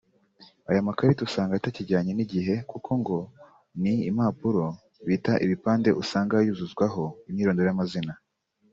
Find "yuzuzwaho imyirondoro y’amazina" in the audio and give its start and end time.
6.45-8.13